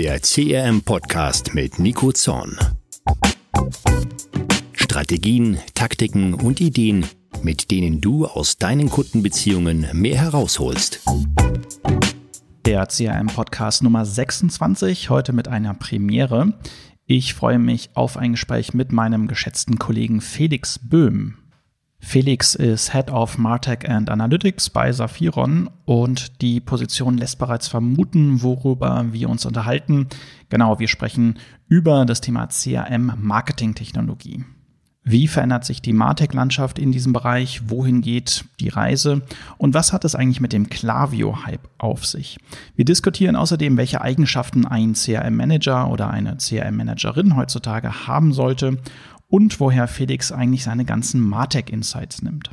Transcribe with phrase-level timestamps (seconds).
[0.00, 2.56] der CRM-Podcast mit Nico Zorn.
[4.72, 7.04] Strategien, Taktiken und Ideen,
[7.42, 11.02] mit denen du aus deinen Kundenbeziehungen mehr herausholst.
[12.64, 16.54] Der CRM-Podcast Nummer 26, heute mit einer Premiere.
[17.04, 21.39] Ich freue mich auf ein Gespräch mit meinem geschätzten Kollegen Felix Böhm.
[22.00, 28.42] Felix ist Head of Martech and Analytics bei Saphiron und die Position lässt bereits vermuten,
[28.42, 30.08] worüber wir uns unterhalten.
[30.48, 34.44] Genau, wir sprechen über das Thema CRM Marketing Technologie.
[35.02, 37.70] Wie verändert sich die Martech-Landschaft in diesem Bereich?
[37.70, 39.22] Wohin geht die Reise?
[39.56, 42.38] Und was hat es eigentlich mit dem Klaviyo-Hype auf sich?
[42.76, 48.78] Wir diskutieren außerdem, welche Eigenschaften ein CRM-Manager oder eine CRM-Managerin heutzutage haben sollte
[49.30, 52.50] und woher Felix eigentlich seine ganzen Martech Insights nimmt.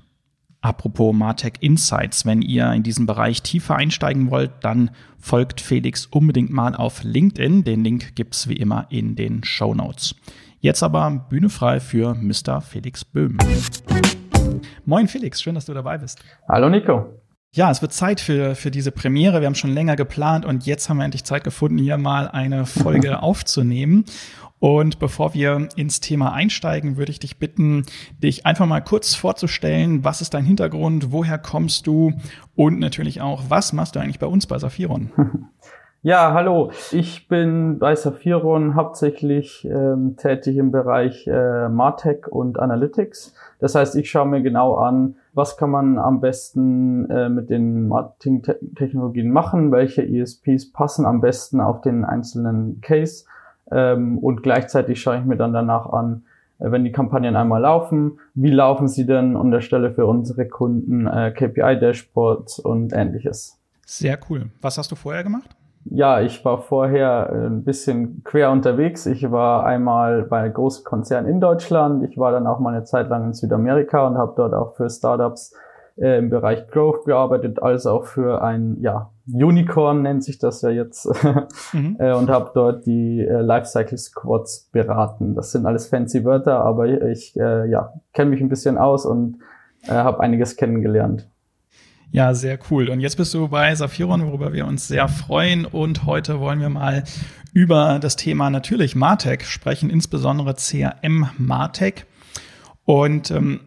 [0.62, 6.52] Apropos Martech Insights, wenn ihr in diesen Bereich tiefer einsteigen wollt, dann folgt Felix unbedingt
[6.52, 7.64] mal auf LinkedIn.
[7.64, 10.16] Den Link gibt's wie immer in den Show Notes.
[10.60, 12.62] Jetzt aber Bühne frei für Mr.
[12.62, 13.38] Felix Böhm.
[14.86, 16.24] Moin Felix, schön, dass du dabei bist.
[16.48, 17.22] Hallo Nico.
[17.54, 19.40] Ja, es wird Zeit für, für diese Premiere.
[19.40, 22.66] Wir haben schon länger geplant und jetzt haben wir endlich Zeit gefunden, hier mal eine
[22.66, 24.06] Folge aufzunehmen.
[24.60, 27.86] Und bevor wir ins Thema einsteigen, würde ich dich bitten,
[28.22, 30.04] dich einfach mal kurz vorzustellen.
[30.04, 31.12] Was ist dein Hintergrund?
[31.12, 32.14] Woher kommst du?
[32.56, 35.12] Und natürlich auch, was machst du eigentlich bei uns bei Saphiron?
[36.04, 36.72] Ja, hallo.
[36.92, 43.34] Ich bin bei Saphiron hauptsächlich ähm, tätig im Bereich äh, Martech und Analytics.
[43.60, 47.88] Das heißt, ich schaue mir genau an, was kann man am besten äh, mit den
[47.88, 53.26] Marketing-Technologien machen, welche ESPs passen am besten auf den einzelnen Case
[53.72, 56.24] ähm, und gleichzeitig schaue ich mir dann danach an,
[56.60, 61.08] äh, wenn die Kampagnen einmal laufen, wie laufen sie denn und erstelle für unsere Kunden
[61.08, 63.60] äh, KPI-Dashboards und ähnliches.
[63.86, 64.50] Sehr cool.
[64.62, 65.50] Was hast du vorher gemacht?
[65.90, 69.06] Ja, ich war vorher äh, ein bisschen quer unterwegs.
[69.06, 72.04] Ich war einmal bei großen Konzernen in Deutschland.
[72.04, 74.90] Ich war dann auch mal eine Zeit lang in Südamerika und habe dort auch für
[74.90, 75.56] Startups
[75.96, 80.70] äh, im Bereich Growth gearbeitet, als auch für ein ja, Unicorn nennt sich das ja
[80.70, 81.08] jetzt
[81.74, 81.98] mhm.
[82.00, 85.36] äh, und habe dort die äh, Lifecycle Squads beraten.
[85.36, 89.40] Das sind alles fancy Wörter, aber ich äh, ja, kenne mich ein bisschen aus und
[89.84, 91.28] äh, habe einiges kennengelernt.
[92.12, 92.90] Ja, sehr cool.
[92.90, 95.66] Und jetzt bist du bei Saphiron, worüber wir uns sehr freuen.
[95.66, 97.04] Und heute wollen wir mal
[97.54, 102.06] über das Thema natürlich Martech sprechen, insbesondere CRM Martech.
[102.86, 103.60] Und ähm,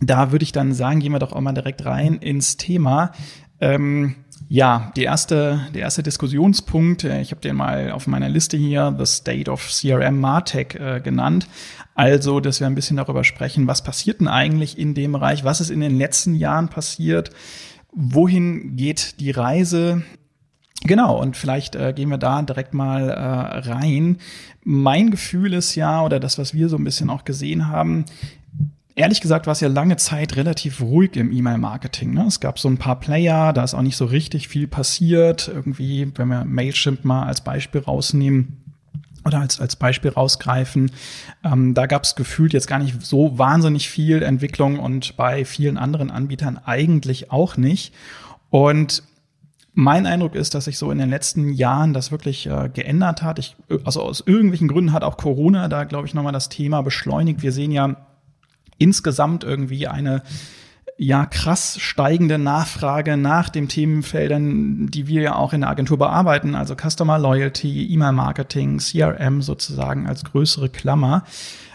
[0.00, 3.12] da würde ich dann sagen, gehen wir doch auch mal direkt rein ins Thema.
[3.60, 4.16] Ähm,
[4.48, 8.94] ja, die erste, der erste Diskussionspunkt, äh, ich habe den mal auf meiner Liste hier,
[8.96, 11.48] The State of CRM Martech äh, genannt.
[11.94, 15.60] Also, dass wir ein bisschen darüber sprechen, was passiert denn eigentlich in dem Bereich, was
[15.60, 17.30] ist in den letzten Jahren passiert,
[17.92, 20.02] wohin geht die Reise,
[20.82, 24.18] Genau, und vielleicht äh, gehen wir da direkt mal äh, rein.
[24.62, 28.04] Mein Gefühl ist ja, oder das, was wir so ein bisschen auch gesehen haben,
[28.98, 32.14] Ehrlich gesagt war es ja lange Zeit relativ ruhig im E-Mail-Marketing.
[32.14, 32.24] Ne?
[32.26, 35.48] Es gab so ein paar Player, da ist auch nicht so richtig viel passiert.
[35.48, 38.62] Irgendwie, wenn wir Mailchimp mal als Beispiel rausnehmen,
[39.26, 40.92] oder als, als Beispiel rausgreifen.
[41.44, 45.76] Ähm, da gab es gefühlt jetzt gar nicht so wahnsinnig viel Entwicklung und bei vielen
[45.76, 47.92] anderen Anbietern eigentlich auch nicht.
[48.50, 49.02] Und
[49.74, 53.38] mein Eindruck ist, dass sich so in den letzten Jahren das wirklich äh, geändert hat.
[53.38, 57.42] Ich, also aus irgendwelchen Gründen hat auch Corona da, glaube ich, nochmal das Thema beschleunigt.
[57.42, 57.96] Wir sehen ja
[58.78, 60.22] insgesamt irgendwie eine
[60.98, 66.54] ja krass steigende Nachfrage nach den Themenfeldern, die wir ja auch in der Agentur bearbeiten,
[66.54, 71.24] also Customer Loyalty, E-Mail-Marketing, CRM sozusagen als größere Klammer.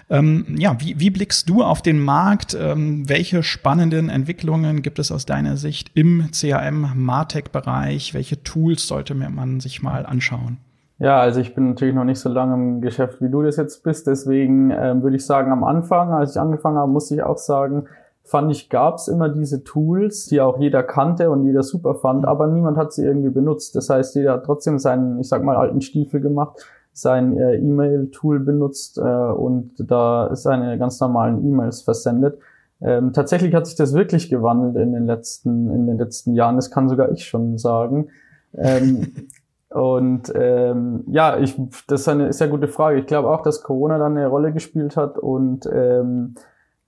[0.10, 2.54] Ähm, ja, wie, wie blickst du auf den Markt?
[2.60, 8.14] Ähm, welche spannenden Entwicklungen gibt es aus deiner Sicht im CRM-Martech-Bereich?
[8.14, 10.58] Welche Tools sollte man sich mal anschauen?
[11.02, 13.84] Ja, also ich bin natürlich noch nicht so lange im Geschäft, wie du das jetzt
[13.84, 14.06] bist.
[14.06, 17.88] Deswegen ähm, würde ich sagen, am Anfang, als ich angefangen habe, muss ich auch sagen,
[18.24, 22.24] fand ich, gab es immer diese Tools, die auch jeder kannte und jeder super fand,
[22.24, 23.76] aber niemand hat sie irgendwie benutzt.
[23.76, 26.64] Das heißt, jeder hat trotzdem seinen, ich sag mal, alten Stiefel gemacht,
[26.94, 32.38] sein äh, E-Mail-Tool benutzt äh, und da seine ganz normalen E-Mails versendet.
[32.80, 36.58] Ähm, tatsächlich hat sich das wirklich gewandelt in den letzten, in den letzten Jahren.
[36.58, 38.09] Das kann sogar ich schon sagen.
[38.54, 39.14] Ähm,
[39.72, 41.56] Und ähm, ja, ich,
[41.88, 43.00] das ist eine ist ja gute Frage.
[43.00, 46.35] Ich glaube auch, dass Corona dann eine Rolle gespielt hat und ähm,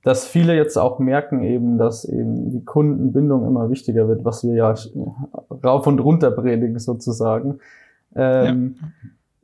[0.04, 4.54] dass viele jetzt auch merken eben, dass eben die Kundenbindung immer wichtiger wird, was wir
[4.54, 4.76] ja
[5.64, 7.60] rauf und runter predigen sozusagen.
[8.16, 8.88] Ähm, ja.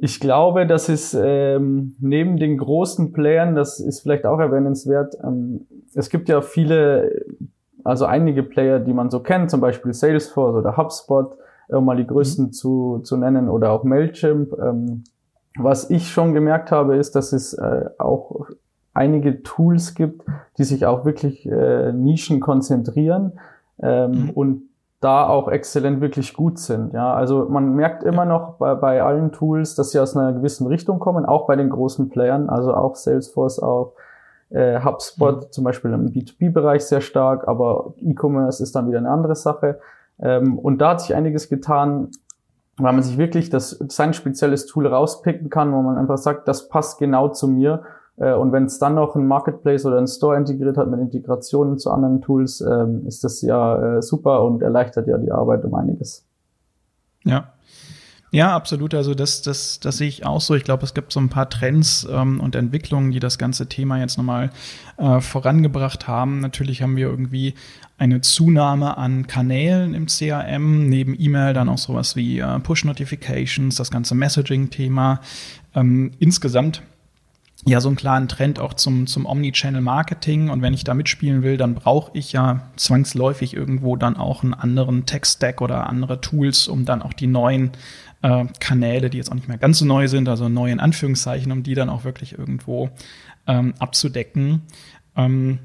[0.01, 5.65] Ich glaube, das ist ähm, neben den großen Playern, das ist vielleicht auch erwähnenswert, ähm,
[5.95, 7.25] es gibt ja viele,
[7.83, 11.37] also einige Player, die man so kennt, zum Beispiel Salesforce oder HubSpot,
[11.69, 12.51] um mal die größten mhm.
[12.51, 14.53] zu, zu nennen, oder auch Mailchimp.
[14.59, 15.03] Ähm,
[15.57, 18.47] was ich schon gemerkt habe, ist, dass es äh, auch
[18.93, 20.25] einige Tools gibt,
[20.57, 23.39] die sich auch wirklich äh, Nischen konzentrieren
[23.81, 24.29] ähm, mhm.
[24.31, 24.61] und
[24.99, 26.93] da auch exzellent wirklich gut sind.
[26.93, 30.67] Ja, also man merkt immer noch bei, bei allen Tools, dass sie aus einer gewissen
[30.67, 33.93] Richtung kommen, auch bei den großen Playern, also auch Salesforce, auch
[34.49, 35.51] äh, HubSpot mhm.
[35.51, 39.79] zum Beispiel im B2B-Bereich sehr stark, aber E-Commerce ist dann wieder eine andere Sache.
[40.21, 42.09] Ähm, und da hat sich einiges getan,
[42.77, 46.69] weil man sich wirklich das, sein spezielles Tool rauspicken kann, wo man einfach sagt, das
[46.69, 47.83] passt genau zu mir
[48.19, 51.77] äh, und wenn es dann noch ein Marketplace oder ein Store integriert hat mit Integrationen
[51.77, 55.73] zu anderen Tools, ähm, ist das ja äh, super und erleichtert ja die Arbeit um
[55.73, 56.27] einiges.
[57.23, 57.53] Ja.
[58.31, 58.93] Ja, absolut.
[58.93, 60.53] Also das, das, das sehe ich auch so.
[60.53, 63.99] Ich glaube, es gibt so ein paar Trends ähm, und Entwicklungen, die das ganze Thema
[63.99, 64.51] jetzt nochmal
[64.97, 66.39] äh, vorangebracht haben.
[66.39, 67.55] Natürlich haben wir irgendwie
[67.97, 73.89] eine Zunahme an Kanälen im CRM, neben E-Mail dann auch sowas wie äh, Push-Notifications, das
[73.89, 75.21] ganze Messaging-Thema.
[75.73, 76.83] Ähm, insgesamt
[77.65, 80.49] ja so einen klaren Trend auch zum, zum Omnichannel-Marketing.
[80.49, 84.53] Und wenn ich da mitspielen will, dann brauche ich ja zwangsläufig irgendwo dann auch einen
[84.53, 87.71] anderen Tech-Stack oder andere Tools, um dann auch die neuen
[88.21, 91.51] äh, Kanäle, die jetzt auch nicht mehr ganz so neu sind, also neu in Anführungszeichen,
[91.51, 92.89] um die dann auch wirklich irgendwo
[93.47, 94.61] ähm, abzudecken.
[95.15, 95.59] Ähm,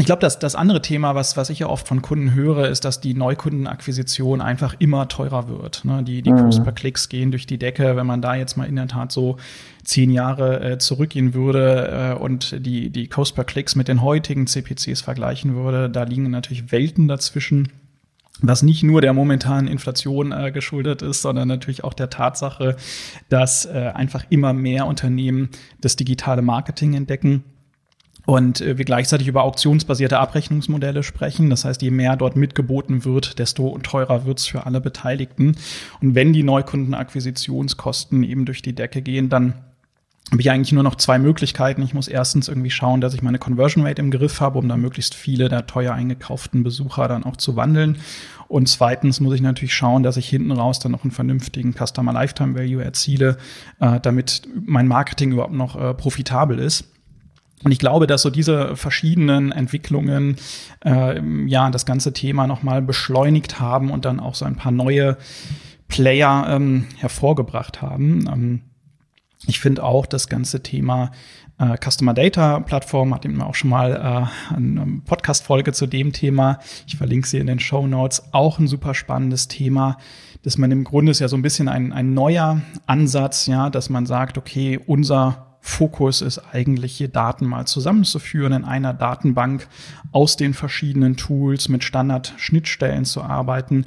[0.00, 2.84] ich glaube, das, das andere Thema, was, was ich ja oft von Kunden höre, ist,
[2.84, 5.84] dass die Neukundenakquisition einfach immer teurer wird.
[5.84, 6.04] Ne?
[6.04, 6.50] Die, die mhm.
[6.62, 7.96] per Klicks gehen durch die Decke.
[7.96, 9.38] Wenn man da jetzt mal in der Tat so
[9.82, 14.46] zehn Jahre äh, zurückgehen würde äh, und die, die Cost per Klicks mit den heutigen
[14.46, 17.72] CPCs vergleichen würde, da liegen natürlich Welten dazwischen
[18.40, 22.76] was nicht nur der momentanen Inflation äh, geschuldet ist, sondern natürlich auch der Tatsache,
[23.28, 25.50] dass äh, einfach immer mehr Unternehmen
[25.80, 27.44] das digitale Marketing entdecken
[28.28, 31.48] und äh, wir gleichzeitig über auktionsbasierte Abrechnungsmodelle sprechen.
[31.48, 35.56] Das heißt, je mehr dort mitgeboten wird, desto teurer wird's für alle Beteiligten.
[36.02, 39.54] Und wenn die Neukundenakquisitionskosten eben durch die Decke gehen, dann
[40.30, 41.82] habe ich eigentlich nur noch zwei Möglichkeiten.
[41.82, 44.76] Ich muss erstens irgendwie schauen, dass ich meine Conversion Rate im Griff habe, um da
[44.76, 47.96] möglichst viele der teuer eingekauften Besucher dann auch zu wandeln.
[48.46, 52.12] Und zweitens muss ich natürlich schauen, dass ich hinten raus dann noch einen vernünftigen Customer
[52.12, 53.38] Lifetime Value erziele,
[53.80, 56.92] äh, damit mein Marketing überhaupt noch äh, profitabel ist.
[57.64, 60.36] Und ich glaube, dass so diese verschiedenen Entwicklungen
[60.84, 65.16] äh, ja das ganze Thema nochmal beschleunigt haben und dann auch so ein paar neue
[65.88, 68.28] Player ähm, hervorgebracht haben.
[68.30, 68.60] Ähm,
[69.46, 71.10] ich finde auch das ganze Thema
[71.58, 76.58] äh, Customer Data Plattform, hat eben auch schon mal äh, eine Podcast-Folge zu dem Thema.
[76.86, 78.32] Ich verlinke sie in den Show Notes.
[78.32, 79.98] Auch ein super spannendes Thema,
[80.42, 83.90] dass man im Grunde ist ja so ein bisschen ein, ein neuer Ansatz, ja, dass
[83.90, 89.68] man sagt, okay, unser Fokus ist eigentlich hier Daten mal zusammenzuführen in einer Datenbank
[90.12, 93.84] aus den verschiedenen Tools mit Standard-Schnittstellen zu arbeiten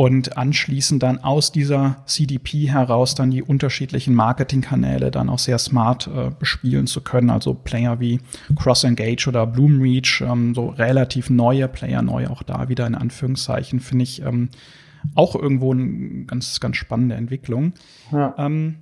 [0.00, 6.06] und anschließend dann aus dieser CDP heraus dann die unterschiedlichen Marketingkanäle dann auch sehr smart
[6.08, 7.28] äh, bespielen zu können.
[7.28, 8.18] Also Player wie
[8.58, 13.78] Cross Engage oder Bloomreach, ähm, so relativ neue Player, neu auch da wieder in Anführungszeichen,
[13.80, 14.48] finde ich ähm,
[15.14, 17.74] auch irgendwo eine ganz, ganz spannende Entwicklung.
[18.10, 18.34] Ja.
[18.38, 18.76] Ähm,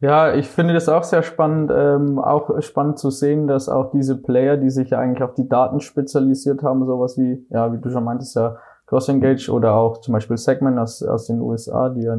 [0.00, 4.20] ja, ich finde das auch sehr spannend, ähm, auch spannend zu sehen, dass auch diese
[4.20, 7.90] Player, die sich ja eigentlich auf die Daten spezialisiert haben, sowas wie, ja, wie du
[7.90, 8.56] schon meintest, ja,
[8.94, 12.18] CrossEngage oder auch zum Beispiel Segment aus, aus den USA, die ja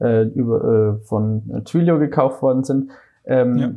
[0.00, 2.90] äh, über, äh, von Twilio gekauft worden sind.
[3.24, 3.72] Ähm, ja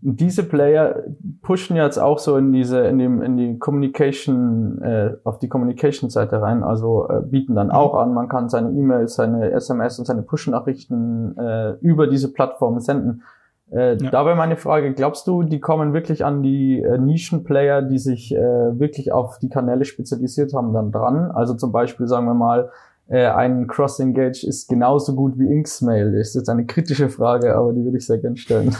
[0.00, 1.02] diese Player
[1.42, 6.40] pushen jetzt auch so in diese, in dem, in die Communication, äh, auf die Communication-Seite
[6.40, 10.22] rein, also äh, bieten dann auch an, man kann seine E-Mails, seine SMS und seine
[10.22, 13.22] Push-Nachrichten äh, über diese Plattform senden.
[13.70, 14.10] Äh, ja.
[14.10, 18.38] Dabei meine Frage, glaubst du, die kommen wirklich an die äh, Nischen-Player, die sich äh,
[18.38, 21.30] wirklich auf die Kanäle spezialisiert haben, dann dran?
[21.30, 22.70] Also zum Beispiel, sagen wir mal,
[23.08, 26.12] äh, ein Cross-Engage ist genauso gut wie Inksmail?
[26.12, 28.74] Das ist jetzt eine kritische Frage, aber die würde ich sehr gerne stellen.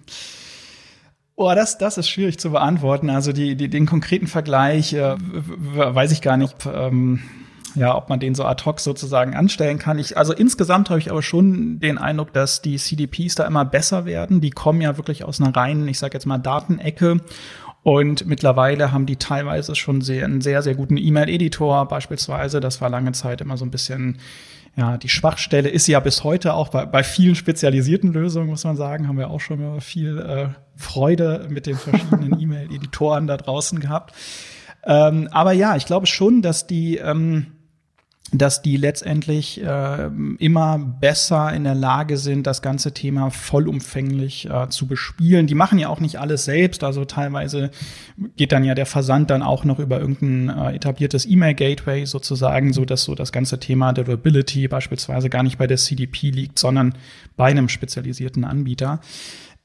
[1.40, 3.10] Oh, das, das ist schwierig zu beantworten.
[3.10, 7.20] Also die, die, den konkreten Vergleich äh, weiß ich gar nicht, ähm,
[7.74, 9.98] ja, ob man den so ad hoc sozusagen anstellen kann.
[9.98, 14.04] Ich, also insgesamt habe ich aber schon den Eindruck, dass die CDPs da immer besser
[14.04, 14.40] werden.
[14.40, 17.20] Die kommen ja wirklich aus einer reinen, ich sage jetzt mal, Datenecke
[17.82, 22.60] und mittlerweile haben die teilweise schon sehr, einen sehr, sehr guten E-Mail-Editor beispielsweise.
[22.60, 24.18] Das war lange Zeit immer so ein bisschen,
[24.76, 28.76] ja, die Schwachstelle ist ja bis heute auch bei, bei vielen spezialisierten Lösungen, muss man
[28.76, 33.80] sagen, haben wir auch schon immer viel äh, Freude mit den verschiedenen E-Mail-Editoren da draußen
[33.80, 34.14] gehabt.
[34.84, 37.57] Ähm, aber ja, ich glaube schon, dass die, ähm,
[38.32, 44.68] dass die letztendlich äh, immer besser in der Lage sind, das ganze Thema vollumfänglich äh,
[44.68, 45.46] zu bespielen.
[45.46, 47.70] Die machen ja auch nicht alles selbst, also teilweise
[48.36, 52.84] geht dann ja der Versand dann auch noch über irgendein äh, etabliertes E-Mail-Gateway sozusagen, so
[52.84, 56.94] dass so das ganze Thema Deliverability beispielsweise gar nicht bei der CDP liegt, sondern
[57.36, 59.00] bei einem spezialisierten Anbieter.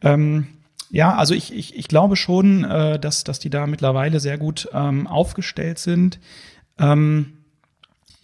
[0.01, 0.47] Ähm,
[0.89, 4.69] ja, also ich, ich, ich glaube schon, äh, dass, dass die da mittlerweile sehr gut
[4.73, 6.19] ähm, aufgestellt sind.
[6.77, 7.42] Ähm,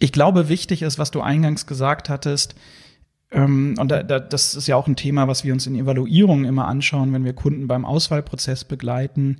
[0.00, 2.56] ich glaube, wichtig ist, was du eingangs gesagt hattest,
[3.32, 6.44] ähm, und da, da, das ist ja auch ein Thema, was wir uns in Evaluierungen
[6.44, 9.38] immer anschauen, wenn wir Kunden beim Auswahlprozess begleiten.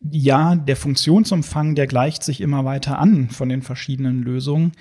[0.00, 4.72] Ja, der Funktionsumfang, der gleicht sich immer weiter an von den verschiedenen Lösungen.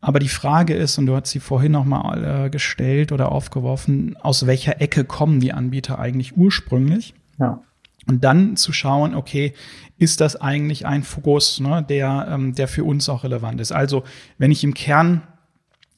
[0.00, 4.16] Aber die Frage ist, und du hast sie vorhin noch mal äh, gestellt oder aufgeworfen,
[4.18, 7.14] aus welcher Ecke kommen die Anbieter eigentlich ursprünglich?
[7.38, 7.62] Ja.
[8.06, 9.54] Und dann zu schauen, okay,
[9.96, 13.72] ist das eigentlich ein Fokus, ne, der, ähm, der für uns auch relevant ist?
[13.72, 14.04] Also,
[14.38, 15.22] wenn ich im Kern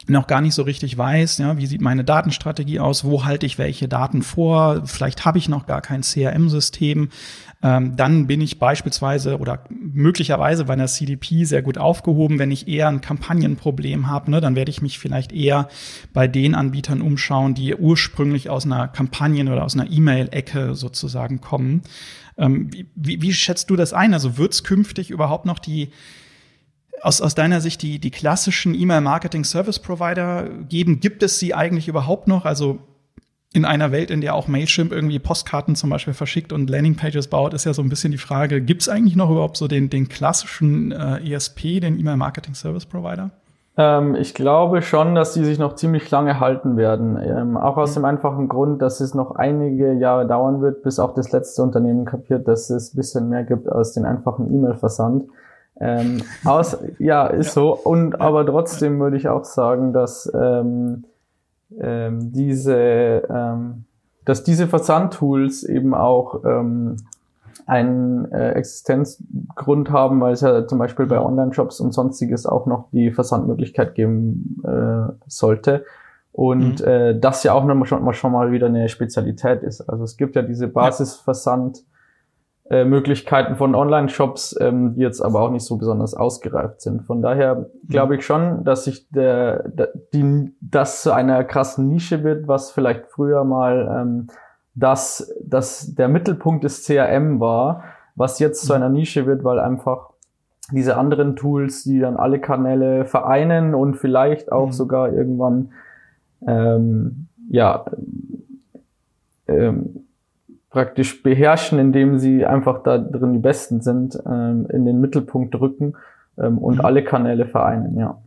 [0.08, 3.58] noch gar nicht so richtig weiß, ja, wie sieht meine Datenstrategie aus, wo halte ich
[3.58, 7.08] welche Daten vor, vielleicht habe ich noch gar kein CRM-System,
[7.62, 12.38] ähm, dann bin ich beispielsweise oder möglicherweise bei einer CDP sehr gut aufgehoben.
[12.38, 15.68] Wenn ich eher ein Kampagnenproblem habe, ne, dann werde ich mich vielleicht eher
[16.12, 21.82] bei den Anbietern umschauen, die ursprünglich aus einer Kampagnen- oder aus einer E-Mail-Ecke sozusagen kommen.
[22.36, 24.12] Ähm, wie, wie schätzt du das ein?
[24.12, 25.90] Also wird es künftig überhaupt noch die
[27.02, 31.00] aus, aus deiner Sicht die, die klassischen E-Mail-Marketing-Service-Provider geben?
[31.00, 32.44] Gibt es sie eigentlich überhaupt noch?
[32.44, 32.78] Also
[33.52, 37.54] in einer Welt, in der auch Mailchimp irgendwie Postkarten zum Beispiel verschickt und Landingpages baut,
[37.54, 40.08] ist ja so ein bisschen die Frage, gibt es eigentlich noch überhaupt so den, den
[40.08, 43.30] klassischen äh, ESP, den E-Mail-Marketing-Service-Provider?
[43.78, 47.18] Ähm, ich glaube schon, dass die sich noch ziemlich lange halten werden.
[47.22, 48.00] Ähm, auch aus mhm.
[48.00, 52.04] dem einfachen Grund, dass es noch einige Jahre dauern wird, bis auch das letzte Unternehmen
[52.04, 55.24] kapiert, dass es ein bisschen mehr gibt als den einfachen E-Mail-Versand.
[55.78, 57.52] Ähm, aus, ja, ist ja.
[57.52, 57.76] so.
[57.76, 61.04] Und aber trotzdem würde ich auch sagen, dass ähm,
[61.78, 63.84] ähm, diese, ähm,
[64.24, 66.96] dass diese Versandtools eben auch ähm,
[67.66, 72.88] einen äh, Existenzgrund haben, weil es ja zum Beispiel bei Online-Shops und sonstiges auch noch
[72.92, 75.84] die Versandmöglichkeit geben äh, sollte.
[76.32, 76.86] Und mhm.
[76.86, 79.80] äh, das ja auch noch schon, schon mal wieder eine Spezialität ist.
[79.82, 81.82] Also es gibt ja diese Basisversand-
[82.68, 87.04] äh, Möglichkeiten von Online-Shops, ähm, die jetzt aber auch nicht so besonders ausgereift sind.
[87.04, 88.18] Von daher glaube mhm.
[88.18, 93.06] ich schon, dass sich der, der die, das zu einer krassen Nische wird, was vielleicht
[93.06, 94.26] früher mal ähm,
[94.74, 97.84] das, das der Mittelpunkt des CRM war,
[98.16, 98.76] was jetzt zu mhm.
[98.76, 100.10] einer Nische wird, weil einfach
[100.72, 104.72] diese anderen Tools, die dann alle Kanäle vereinen und vielleicht auch mhm.
[104.72, 105.70] sogar irgendwann
[106.46, 107.84] ähm, ja
[109.46, 110.05] ähm,
[110.76, 115.94] praktisch beherrschen, indem sie einfach da drin die Besten sind, ähm, in den Mittelpunkt rücken
[116.36, 116.84] ähm, und mhm.
[116.84, 118.18] alle Kanäle vereinen, ja.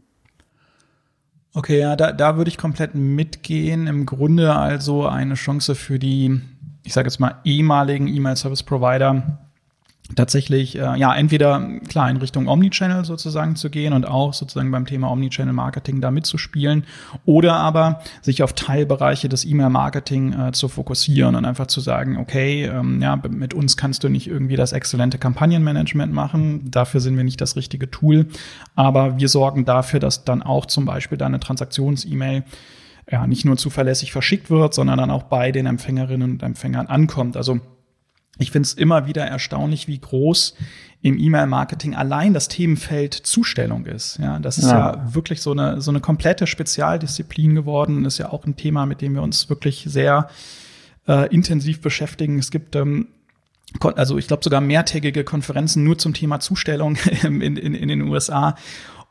[1.53, 3.85] Okay, ja, da, da würde ich komplett mitgehen.
[3.85, 6.41] Im Grunde also eine Chance für die,
[6.83, 9.37] ich sage jetzt mal, ehemaligen E-Mail-Service-Provider,
[10.15, 14.85] tatsächlich, äh, ja, entweder klar in Richtung Omnichannel sozusagen zu gehen und auch sozusagen beim
[14.85, 16.83] Thema Omnichannel Marketing da mitzuspielen
[17.25, 22.65] oder aber sich auf Teilbereiche des E-Mail-Marketing äh, zu fokussieren und einfach zu sagen, okay,
[22.65, 27.23] ähm, ja, mit uns kannst du nicht irgendwie das exzellente Kampagnenmanagement machen, dafür sind wir
[27.23, 28.27] nicht das richtige Tool,
[28.75, 32.43] aber wir sorgen dafür, dass dann auch zum Beispiel deine Transaktions-E-Mail
[33.11, 37.37] ja, nicht nur zuverlässig verschickt wird, sondern dann auch bei den Empfängerinnen und Empfängern ankommt.
[37.37, 37.59] Also
[38.39, 40.55] ich finde es immer wieder erstaunlich, wie groß
[41.01, 44.17] im E-Mail-Marketing allein das Themenfeld Zustellung ist.
[44.17, 44.95] Ja, das ist ja.
[44.95, 48.05] ja, wirklich so eine, so eine komplette Spezialdisziplin geworden.
[48.05, 50.29] Ist ja auch ein Thema, mit dem wir uns wirklich sehr
[51.07, 52.39] äh, intensiv beschäftigen.
[52.39, 53.07] Es gibt ähm,
[53.95, 58.55] also ich glaube sogar mehrtägige Konferenzen nur zum Thema Zustellung in, in, in den USA.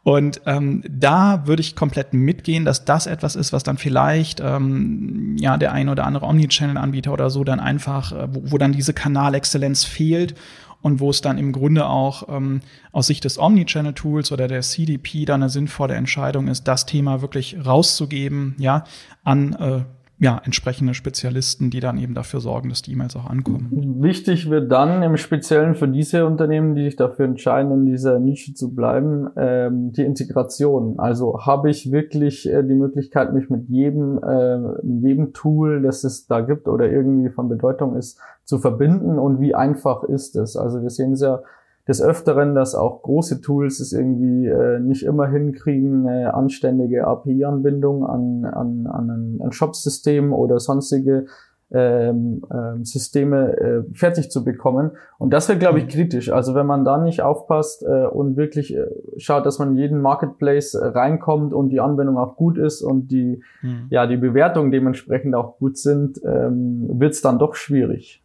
[0.04, 5.36] Und ähm, da würde ich komplett mitgehen, dass das etwas ist, was dann vielleicht ähm,
[5.38, 8.94] ja der ein oder andere Omnichannel-Anbieter oder so dann einfach, äh, wo, wo dann diese
[8.94, 10.34] Kanalexzellenz fehlt
[10.80, 12.60] und wo es dann im Grunde auch ähm,
[12.92, 17.56] aus Sicht des Omnichannel-Tools oder der CDP dann eine sinnvolle Entscheidung ist, das Thema wirklich
[17.64, 18.84] rauszugeben, ja,
[19.24, 19.80] an äh,
[20.20, 24.02] ja, entsprechende Spezialisten, die dann eben dafür sorgen, dass die E-Mails auch ankommen.
[24.02, 28.52] Wichtig wird dann im Speziellen für diese Unternehmen, die sich dafür entscheiden, in dieser Nische
[28.52, 30.98] zu bleiben, ähm, die Integration.
[30.98, 36.26] Also habe ich wirklich äh, die Möglichkeit, mich mit jedem, äh, jedem Tool, das es
[36.26, 40.56] da gibt oder irgendwie von Bedeutung ist, zu verbinden und wie einfach ist es?
[40.56, 41.42] Also wir sehen es ja
[41.88, 48.04] des Öfteren, dass auch große Tools es irgendwie äh, nicht immer hinkriegen, eine anständige API-Anbindung
[48.04, 51.24] an, an, an ein, Shop-System oder sonstige
[51.70, 54.92] ähm, ähm, Systeme äh, fertig zu bekommen.
[55.18, 55.90] Und das wird, glaube ich, mhm.
[55.90, 56.30] kritisch.
[56.30, 60.00] Also wenn man da nicht aufpasst äh, und wirklich äh, schaut, dass man in jeden
[60.00, 63.86] Marketplace äh, reinkommt und die Anwendung auch gut ist und die, mhm.
[63.88, 68.22] ja, die Bewertungen dementsprechend auch gut sind, ähm, wird es dann doch schwierig.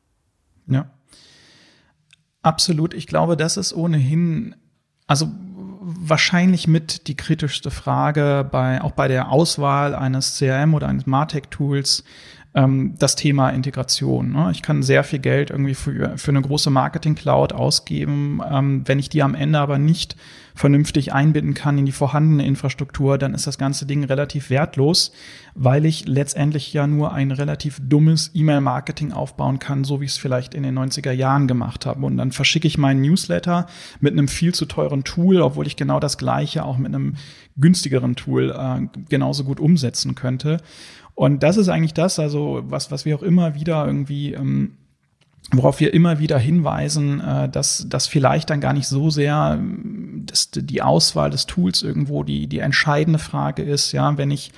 [0.67, 0.85] Ja.
[2.43, 2.93] Absolut.
[2.93, 4.55] Ich glaube, das ist ohnehin,
[5.07, 5.29] also
[5.81, 12.03] wahrscheinlich mit die kritischste Frage bei, auch bei der Auswahl eines CRM oder eines Martech-Tools
[12.55, 14.31] ähm, das Thema Integration.
[14.31, 14.49] Ne?
[14.51, 18.41] Ich kann sehr viel Geld irgendwie für, für eine große Marketing-Cloud ausgeben.
[18.49, 20.15] Ähm, wenn ich die am Ende aber nicht
[20.55, 25.11] vernünftig einbinden kann in die vorhandene Infrastruktur, dann ist das ganze Ding relativ wertlos,
[25.55, 30.17] weil ich letztendlich ja nur ein relativ dummes E-Mail-Marketing aufbauen kann, so wie ich es
[30.17, 32.05] vielleicht in den 90er Jahren gemacht habe.
[32.05, 33.65] Und dann verschicke ich meinen Newsletter
[33.99, 37.15] mit einem viel zu teuren Tool, obwohl ich genau das gleiche auch mit einem
[37.57, 40.59] günstigeren Tool äh, genauso gut umsetzen könnte.
[41.15, 44.77] Und das ist eigentlich das, also was, was wir auch immer wieder irgendwie, ähm,
[45.51, 49.59] worauf wir immer wieder hinweisen, äh, dass, dass vielleicht dann gar nicht so sehr
[50.25, 54.51] dass die Auswahl des Tools irgendwo die, die entscheidende Frage ist, ja, wenn ich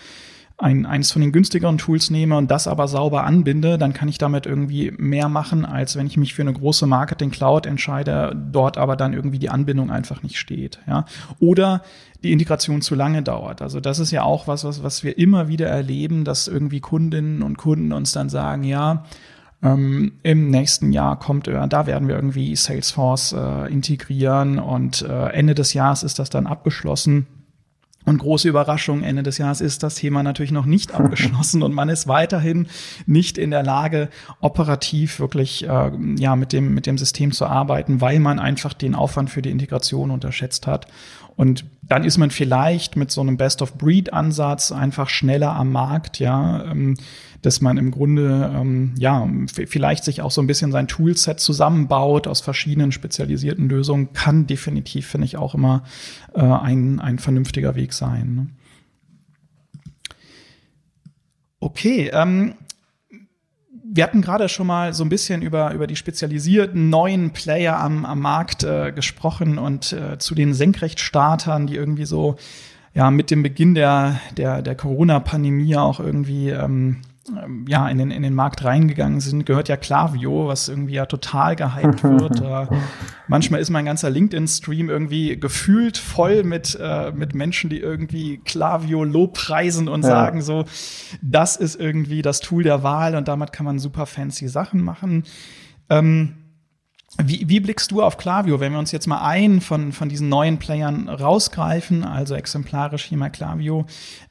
[0.57, 4.17] ein, eines von den günstigeren Tools nehme und das aber sauber anbinde, dann kann ich
[4.17, 8.77] damit irgendwie mehr machen, als wenn ich mich für eine große Marketing Cloud entscheide, dort
[8.77, 10.79] aber dann irgendwie die Anbindung einfach nicht steht.
[10.87, 11.05] Ja?
[11.39, 11.81] Oder
[12.23, 13.61] die Integration zu lange dauert.
[13.61, 17.43] Also das ist ja auch was, was, was wir immer wieder erleben, dass irgendwie Kundinnen
[17.43, 19.03] und Kunden uns dann sagen, ja,
[19.63, 25.29] ähm, Im nächsten Jahr kommt, äh, da werden wir irgendwie Salesforce äh, integrieren und äh,
[25.29, 27.25] Ende des Jahres ist das dann abgeschlossen.
[28.05, 31.89] Und große Überraschung, Ende des Jahres ist das Thema natürlich noch nicht abgeschlossen und man
[31.89, 32.67] ist weiterhin
[33.05, 34.09] nicht in der Lage,
[34.41, 38.95] operativ wirklich äh, ja, mit, dem, mit dem System zu arbeiten, weil man einfach den
[38.95, 40.87] Aufwand für die Integration unterschätzt hat.
[41.35, 46.95] Und dann ist man vielleicht mit so einem Best-of-Breed-Ansatz einfach schneller am Markt, ja, ähm,
[47.41, 52.25] dass man im Grunde, ähm, ja, vielleicht sich auch so ein bisschen sein Toolset zusammenbaut
[52.25, 55.83] aus verschiedenen spezialisierten Lösungen, kann definitiv, finde ich, auch immer
[56.33, 58.35] äh, ein, ein vernünftiger Weg sein.
[58.35, 58.47] Ne?
[61.59, 62.55] Okay, ähm,
[63.83, 68.05] wir hatten gerade schon mal so ein bisschen über, über die spezialisierten neuen Player am,
[68.05, 72.35] am Markt äh, gesprochen und äh, zu den Senkrechtstartern, die irgendwie so
[72.93, 77.01] ja mit dem Beginn der, der, der Corona-Pandemie auch irgendwie ähm,
[77.67, 81.55] ja, in den, in den Markt reingegangen sind, gehört ja Klavio, was irgendwie ja total
[81.55, 82.41] gehypt wird.
[82.41, 82.67] äh,
[83.27, 89.03] manchmal ist mein ganzer LinkedIn-Stream irgendwie gefühlt voll mit, äh, mit Menschen, die irgendwie Klavio
[89.03, 90.09] lobpreisen und ja.
[90.09, 90.65] sagen so,
[91.21, 95.23] das ist irgendwie das Tool der Wahl und damit kann man super fancy Sachen machen.
[95.89, 96.44] Ähm,
[97.23, 100.29] wie, wie blickst du auf Klavio, wenn wir uns jetzt mal einen von, von diesen
[100.29, 103.85] neuen Playern rausgreifen, also exemplarisch hier mal Klavio,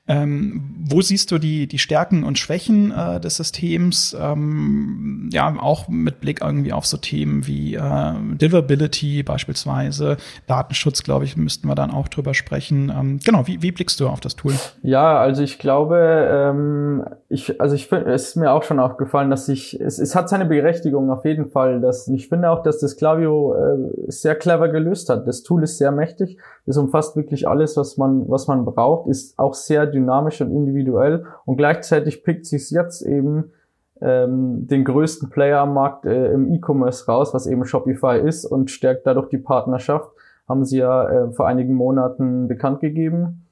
[0.07, 4.15] ähm, wo siehst du die, die Stärken und Schwächen äh, des Systems?
[4.21, 11.25] Ähm, ja, auch mit Blick irgendwie auf so Themen wie äh, Deliverability beispielsweise, Datenschutz, glaube
[11.25, 12.93] ich, müssten wir dann auch drüber sprechen.
[12.95, 14.53] Ähm, genau, wie, wie blickst du auf das Tool?
[14.83, 15.97] Ja, also ich glaube,
[16.31, 20.15] ähm, ich, also ich finde, es ist mir auch schon aufgefallen, dass ich, es, es
[20.15, 21.81] hat seine Berechtigung auf jeden Fall.
[21.81, 25.27] Dass, ich finde auch, dass das Klavio äh, sehr clever gelöst hat.
[25.27, 29.39] Das Tool ist sehr mächtig, es umfasst wirklich alles, was man, was man braucht, ist
[29.39, 33.53] auch sehr dynamisch und individuell und gleichzeitig pickt sich jetzt eben
[34.01, 38.71] ähm, den größten Player am Markt äh, im E-Commerce raus, was eben Shopify ist und
[38.71, 40.11] stärkt dadurch die Partnerschaft.
[40.49, 43.44] Haben sie ja äh, vor einigen Monaten bekannt gegeben.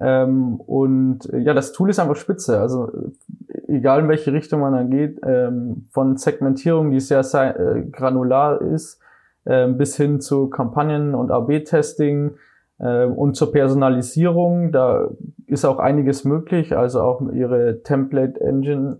[0.00, 2.60] Ähm, und äh, ja, das Tool ist einfach spitze.
[2.60, 7.22] Also äh, egal in welche Richtung man dann geht, ähm, von Segmentierung, die sehr,
[7.56, 9.00] äh, granular ist,
[9.44, 12.36] äh, bis hin zu Kampagnen und AB-Testing,
[12.82, 15.08] ähm, und zur Personalisierung, da
[15.46, 16.76] ist auch einiges möglich.
[16.76, 18.98] Also auch ihre Template Engine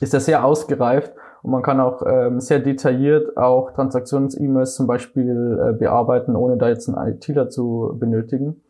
[0.00, 5.58] ist da sehr ausgereift und man kann auch ähm, sehr detailliert auch Transaktions-E-Mails zum Beispiel
[5.62, 8.62] äh, bearbeiten, ohne da jetzt einen ITler zu benötigen.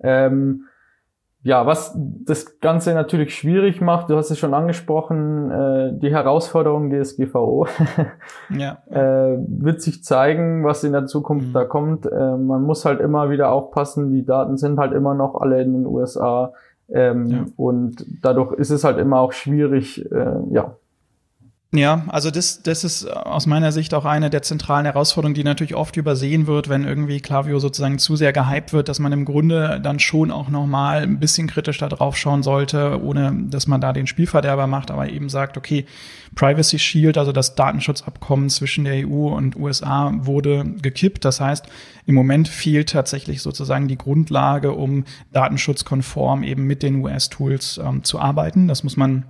[0.00, 0.64] Ähm,
[1.42, 6.90] ja, was das Ganze natürlich schwierig macht, du hast es schon angesprochen, äh, die Herausforderung
[6.90, 7.66] DSGVO
[8.50, 8.78] ja.
[8.90, 11.52] äh, wird sich zeigen, was in der Zukunft mhm.
[11.52, 12.06] da kommt.
[12.06, 15.72] Äh, man muss halt immer wieder aufpassen, die Daten sind halt immer noch alle in
[15.72, 16.52] den USA
[16.88, 17.44] ähm, ja.
[17.56, 20.74] und dadurch ist es halt immer auch schwierig, äh, ja,
[21.70, 25.74] ja, also das, das ist aus meiner Sicht auch eine der zentralen Herausforderungen, die natürlich
[25.74, 29.78] oft übersehen wird, wenn irgendwie Klaviyo sozusagen zu sehr gehypt wird, dass man im Grunde
[29.82, 33.92] dann schon auch nochmal ein bisschen kritisch da drauf schauen sollte, ohne dass man da
[33.92, 35.84] den Spielverderber macht, aber eben sagt, okay,
[36.34, 41.26] Privacy Shield, also das Datenschutzabkommen zwischen der EU und USA wurde gekippt.
[41.26, 41.66] Das heißt,
[42.06, 45.04] im Moment fehlt tatsächlich sozusagen die Grundlage, um
[45.34, 48.68] datenschutzkonform eben mit den US-Tools ähm, zu arbeiten.
[48.68, 49.24] Das muss man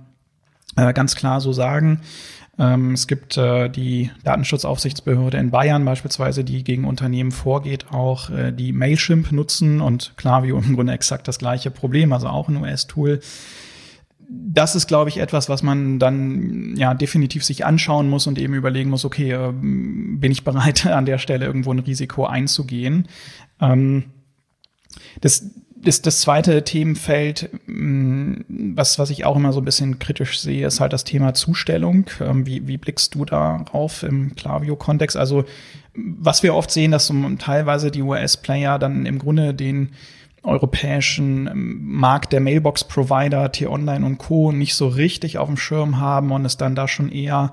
[0.75, 2.01] äh, ganz klar so sagen.
[2.59, 8.51] Ähm, es gibt äh, die Datenschutzaufsichtsbehörde in Bayern beispielsweise, die gegen Unternehmen vorgeht, auch äh,
[8.51, 13.21] die Mailchimp nutzen und Klaviyo im Grunde exakt das gleiche Problem, also auch ein US-Tool.
[14.31, 18.53] Das ist, glaube ich, etwas, was man dann ja definitiv sich anschauen muss und eben
[18.53, 23.07] überlegen muss, okay, äh, bin ich bereit, an der Stelle irgendwo ein Risiko einzugehen?
[23.61, 24.03] Ähm,
[25.21, 25.49] das
[25.81, 28.41] das, das zweite Themenfeld, mm,
[28.75, 32.05] was, was ich auch immer so ein bisschen kritisch sehe, ist halt das Thema Zustellung.
[32.19, 35.17] Ähm, wie, wie blickst du darauf im Klaviyo-Kontext?
[35.17, 35.45] Also,
[35.95, 39.89] was wir oft sehen, dass so teilweise die US-Player dann im Grunde den
[40.43, 44.51] europäischen ähm, Markt der Mailbox-Provider, T-Online und Co.
[44.51, 47.51] nicht so richtig auf dem Schirm haben und es dann da schon eher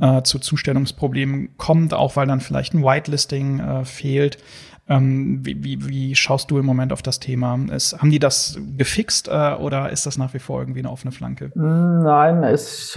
[0.00, 4.38] äh, zu Zustellungsproblemen kommt, auch weil dann vielleicht ein Whitelisting äh, fehlt.
[4.88, 7.58] Ähm, wie, wie, wie schaust du im Moment auf das Thema?
[7.74, 11.12] Ist, haben die das gefixt äh, oder ist das nach wie vor irgendwie eine offene
[11.12, 11.50] Flanke?
[11.54, 12.96] Nein, es,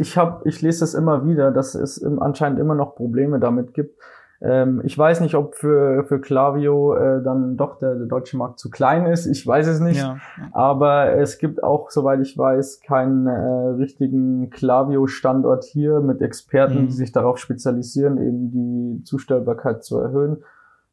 [0.00, 3.94] ich hab, ich lese es immer wieder, dass es anscheinend immer noch Probleme damit gibt.
[4.40, 8.60] Ähm, ich weiß nicht, ob für, für Klaviyo äh, dann doch der, der deutsche Markt
[8.60, 9.26] zu klein ist.
[9.26, 10.00] Ich weiß es nicht.
[10.00, 10.48] Ja, ja.
[10.52, 13.30] Aber es gibt auch, soweit ich weiß, keinen äh,
[13.80, 16.86] richtigen Klaviyo-Standort hier mit Experten, mhm.
[16.86, 20.38] die sich darauf spezialisieren, eben die Zustellbarkeit zu erhöhen.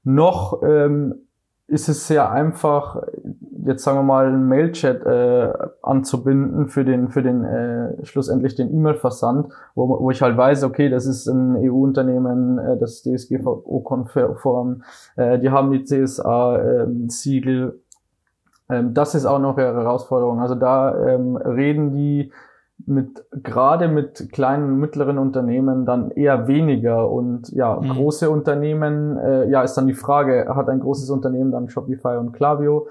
[0.06, 1.16] Noch ähm,
[1.68, 3.02] ist es sehr einfach,
[3.66, 8.72] jetzt sagen wir mal, einen Mailchat äh, anzubinden für den, für den äh, schlussendlich den
[8.72, 14.84] E-Mail-Versand, wo, wo ich halt weiß, okay, das ist ein EU-Unternehmen, äh, das DSGVO-konform,
[15.16, 17.82] äh, die haben die CSA-Siegel.
[18.70, 20.40] Ähm, ähm, das ist auch noch eine Herausforderung.
[20.40, 22.32] Also da ähm, reden die
[22.86, 27.90] mit gerade mit kleinen und mittleren Unternehmen dann eher weniger und ja mhm.
[27.90, 32.34] große Unternehmen äh, ja ist dann die Frage hat ein großes Unternehmen dann Shopify und
[32.34, 32.88] Klaviyo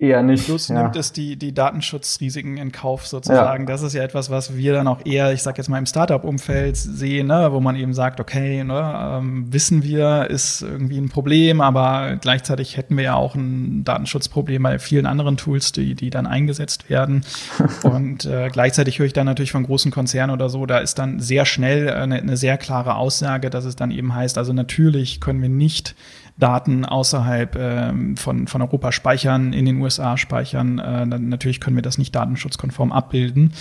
[0.00, 0.46] Eher nicht.
[0.46, 0.82] Plus ja.
[0.82, 3.64] nimmt es die, die Datenschutzrisiken in Kauf sozusagen.
[3.64, 3.66] Ja.
[3.66, 6.74] Das ist ja etwas, was wir dann auch eher, ich sag jetzt mal, im Startup-Umfeld
[6.78, 11.60] sehen, ne, wo man eben sagt, okay, ne, ähm, wissen wir, ist irgendwie ein Problem,
[11.60, 16.26] aber gleichzeitig hätten wir ja auch ein Datenschutzproblem bei vielen anderen Tools, die, die dann
[16.26, 17.22] eingesetzt werden.
[17.82, 21.20] Und äh, gleichzeitig höre ich dann natürlich von großen Konzernen oder so, da ist dann
[21.20, 25.42] sehr schnell eine, eine sehr klare Aussage, dass es dann eben heißt, also natürlich können
[25.42, 25.94] wir nicht
[26.40, 30.78] Daten außerhalb ähm, von, von Europa speichern, in den USA speichern.
[30.78, 33.52] Äh, dann, natürlich können wir das nicht datenschutzkonform abbilden.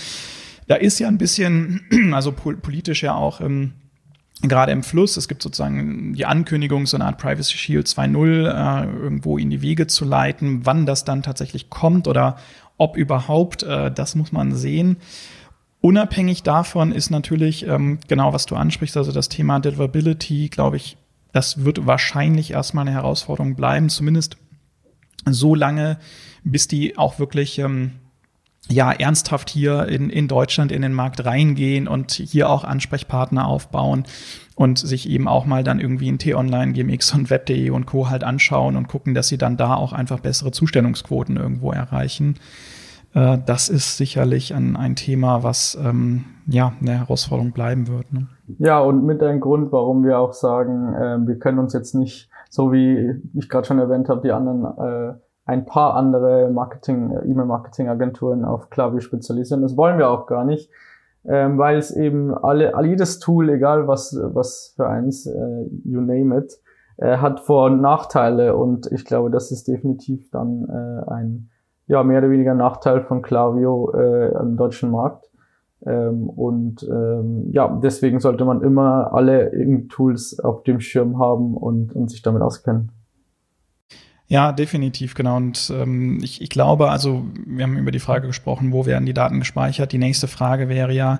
[0.68, 1.82] Da ist ja ein bisschen,
[2.14, 3.74] also politisch ja auch ähm,
[4.42, 5.18] gerade im Fluss.
[5.18, 9.62] Es gibt sozusagen die Ankündigung, so eine Art Privacy Shield 2.0 äh, irgendwo in die
[9.62, 10.66] Wege zu leiten.
[10.66, 12.38] Wann das dann tatsächlich kommt oder
[12.78, 14.98] ob überhaupt, äh, das muss man sehen.
[15.82, 20.98] Unabhängig davon ist natürlich ähm, genau, was du ansprichst, also das Thema Deliverability, glaube ich,
[21.32, 24.38] das wird wahrscheinlich erstmal eine Herausforderung bleiben, zumindest
[25.26, 25.98] so lange,
[26.44, 27.92] bis die auch wirklich ähm,
[28.70, 34.06] ja ernsthaft hier in, in Deutschland in den Markt reingehen und hier auch Ansprechpartner aufbauen
[34.56, 38.10] und sich eben auch mal dann irgendwie in T-Online, GMX und Web.de und Co.
[38.10, 42.36] halt anschauen und gucken, dass sie dann da auch einfach bessere Zustellungsquoten irgendwo erreichen.
[43.14, 48.12] Äh, das ist sicherlich ein, ein Thema, was ähm, ja eine Herausforderung bleiben wird.
[48.14, 48.28] Ne?
[48.60, 52.30] Ja, und mit ein Grund, warum wir auch sagen, äh, wir können uns jetzt nicht,
[52.50, 55.14] so wie ich gerade schon erwähnt habe, die anderen äh,
[55.46, 59.64] ein paar andere Marketing, äh, E-Mail-Marketing-Agenturen auf Klaviyo spezialisieren.
[59.64, 60.70] Das wollen wir auch gar nicht,
[61.26, 66.02] ähm, weil es eben alle, all jedes Tool, egal was, was für eins, äh, you
[66.02, 66.60] name it,
[66.98, 71.50] äh, hat Vor- und Nachteile und ich glaube, das ist definitiv dann äh, ein
[71.90, 75.30] ja mehr oder weniger Nachteil von Klaviyo äh, im deutschen Markt.
[75.86, 79.52] Ähm, und ähm, ja, deswegen sollte man immer alle
[79.90, 82.92] Tools auf dem Schirm haben und, und sich damit auskennen.
[84.28, 85.38] Ja, definitiv, genau.
[85.38, 89.14] Und ähm, ich, ich glaube, also wir haben über die Frage gesprochen, wo werden die
[89.14, 89.92] Daten gespeichert.
[89.92, 91.20] Die nächste Frage wäre ja,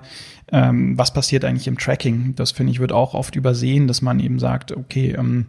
[0.52, 2.34] ähm, was passiert eigentlich im Tracking?
[2.36, 5.46] Das finde ich wird auch oft übersehen, dass man eben sagt, okay, ähm,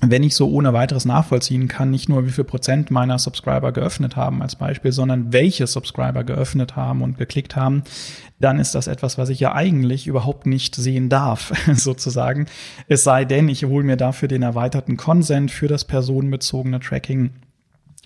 [0.00, 4.16] wenn ich so ohne weiteres nachvollziehen kann, nicht nur wie viel Prozent meiner Subscriber geöffnet
[4.16, 7.82] haben als Beispiel, sondern welche Subscriber geöffnet haben und geklickt haben,
[8.38, 12.46] dann ist das etwas, was ich ja eigentlich überhaupt nicht sehen darf, sozusagen.
[12.88, 17.30] Es sei denn, ich hole mir dafür den erweiterten Consent für das personenbezogene Tracking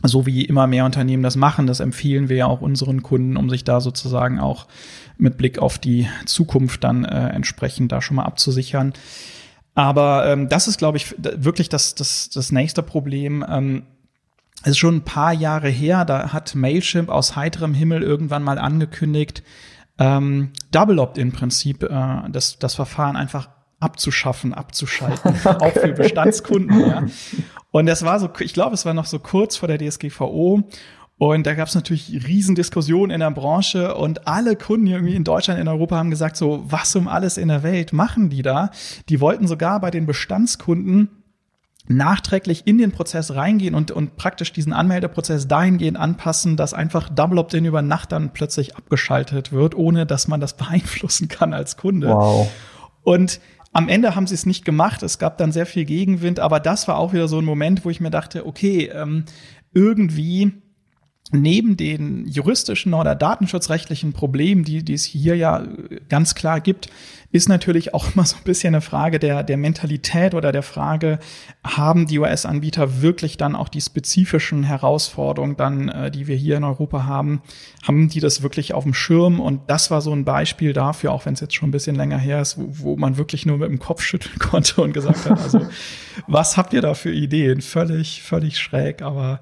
[0.02, 1.66] so wie immer mehr Unternehmen das machen.
[1.66, 4.66] Das empfehlen wir ja auch unseren Kunden, um sich da sozusagen auch
[5.16, 8.92] mit Blick auf die Zukunft dann äh, entsprechend da schon mal abzusichern.
[9.74, 13.44] Aber ähm, das ist, glaube ich, wirklich das, das, das nächste Problem.
[13.48, 13.84] Ähm,
[14.62, 18.58] es ist schon ein paar Jahre her, da hat Mailchimp aus heiterem Himmel irgendwann mal
[18.58, 19.42] angekündigt,
[19.98, 23.48] ähm, Double Opt-in-Prinzip, äh, das, das Verfahren einfach
[23.80, 26.80] abzuschaffen, abzuschalten, auch für Bestandskunden.
[26.80, 27.04] Ja.
[27.70, 30.62] Und das war so, ich glaube, es war noch so kurz vor der DSGVO.
[31.16, 35.60] Und da gab es natürlich Riesendiskussionen in der Branche und alle Kunden irgendwie in Deutschland,
[35.60, 38.70] in Europa haben gesagt, so was um alles in der Welt machen die da?
[39.08, 41.08] Die wollten sogar bei den Bestandskunden
[41.86, 47.38] nachträglich in den Prozess reingehen und, und praktisch diesen Anmeldeprozess dahingehend anpassen, dass einfach Double
[47.38, 52.08] Opt-in über Nacht dann plötzlich abgeschaltet wird, ohne dass man das beeinflussen kann als Kunde.
[52.08, 52.50] Wow.
[53.02, 53.40] Und
[53.72, 55.02] am Ende haben sie es nicht gemacht.
[55.02, 57.90] Es gab dann sehr viel Gegenwind, aber das war auch wieder so ein Moment, wo
[57.90, 59.24] ich mir dachte, okay, ähm,
[59.74, 60.63] irgendwie
[61.34, 65.66] neben den juristischen oder datenschutzrechtlichen Problemen, die, die es hier ja
[66.08, 66.88] ganz klar gibt,
[67.34, 71.18] ist natürlich auch immer so ein bisschen eine Frage der, der Mentalität oder der Frage,
[71.64, 76.64] haben die US-Anbieter wirklich dann auch die spezifischen Herausforderungen dann, äh, die wir hier in
[76.64, 77.42] Europa haben,
[77.82, 79.40] haben die das wirklich auf dem Schirm?
[79.40, 82.18] Und das war so ein Beispiel dafür, auch wenn es jetzt schon ein bisschen länger
[82.18, 85.40] her ist, wo, wo man wirklich nur mit dem Kopf schütteln konnte und gesagt hat,
[85.40, 85.60] also
[86.28, 87.60] was habt ihr da für Ideen?
[87.60, 89.40] Völlig, völlig schräg, aber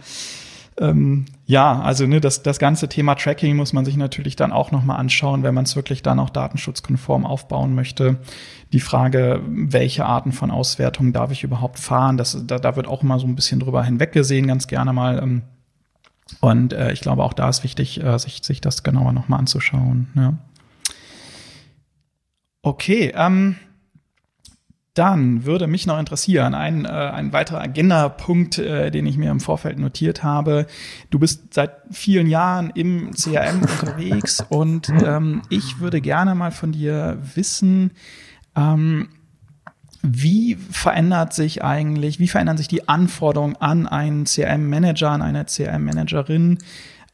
[0.79, 4.71] ähm, ja, also ne, das, das ganze Thema Tracking muss man sich natürlich dann auch
[4.71, 8.19] nochmal anschauen, wenn man es wirklich dann auch datenschutzkonform aufbauen möchte.
[8.73, 13.03] Die Frage, welche Arten von Auswertungen darf ich überhaupt fahren, das, da, da wird auch
[13.03, 15.23] immer so ein bisschen drüber hinweggesehen, ganz gerne mal.
[15.23, 15.43] Ähm,
[16.41, 20.09] und äh, ich glaube, auch da ist wichtig, äh, sich, sich das genauer nochmal anzuschauen.
[20.15, 20.35] Ja.
[22.63, 23.57] Okay, ähm,
[24.95, 29.41] dann würde mich noch interessieren, ein, äh, ein weiterer Agenda-Punkt, äh, den ich mir im
[29.41, 30.67] Vorfeld notiert habe.
[31.11, 36.73] Du bist seit vielen Jahren im CRM unterwegs und ähm, ich würde gerne mal von
[36.73, 37.93] dir wissen,
[38.55, 39.09] ähm,
[40.03, 46.59] wie verändert sich eigentlich, wie verändern sich die Anforderungen an einen CRM-Manager, an eine CRM-Managerin?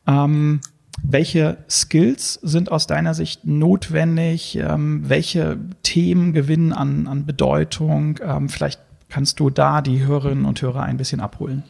[0.06, 0.60] Ähm,
[1.02, 4.56] welche Skills sind aus deiner Sicht notwendig?
[4.56, 8.18] Ähm, welche Themen gewinnen an, an Bedeutung?
[8.22, 11.64] Ähm, vielleicht kannst du da die Hörerinnen und Hörer ein bisschen abholen.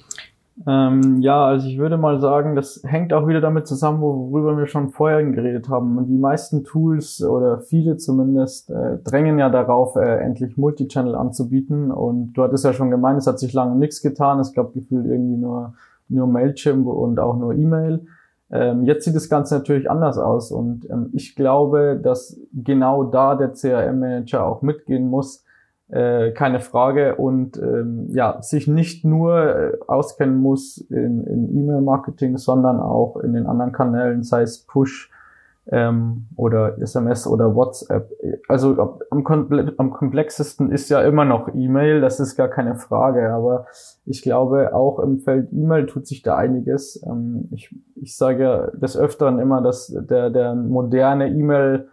[0.67, 4.67] Ähm, ja, also ich würde mal sagen, das hängt auch wieder damit zusammen, worüber wir
[4.67, 5.97] schon vorher geredet haben.
[5.97, 11.93] Und die meisten Tools oder viele zumindest äh, drängen ja darauf, äh, endlich Multichannel anzubieten.
[11.93, 14.41] Und du hattest ja schon gemeint, es hat sich lange nichts getan.
[14.41, 15.75] Es gab gefühlt irgendwie nur,
[16.09, 18.07] nur Mailchimp und auch nur E-Mail.
[18.51, 23.35] Ähm, jetzt sieht das Ganze natürlich anders aus und ähm, ich glaube, dass genau da
[23.35, 25.45] der CRM-Manager auch mitgehen muss,
[25.89, 32.39] äh, keine Frage und ähm, ja sich nicht nur äh, auskennen muss in, in E-Mail-Marketing,
[32.39, 35.11] sondern auch in den anderen Kanälen, sei es Push,
[35.71, 38.11] ähm, oder SMS oder WhatsApp.
[38.49, 39.27] Also am,
[39.77, 43.67] am komplexesten ist ja immer noch E-Mail, das ist gar keine Frage, aber
[44.07, 47.03] ich glaube, auch im Feld E-Mail tut sich da einiges.
[47.07, 51.89] Ähm, ich, ich sage ja des Öfteren immer, dass der, der moderne E-Mail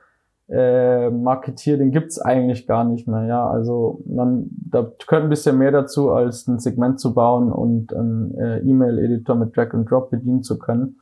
[0.48, 3.26] äh, Marketier, den gibt's eigentlich gar nicht mehr.
[3.26, 7.94] Ja, also man, da gehört ein bisschen mehr dazu, als ein Segment zu bauen und
[7.94, 10.98] einen äh, E-Mail-Editor mit Drag and Drop bedienen zu können.